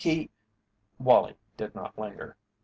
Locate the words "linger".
1.95-2.35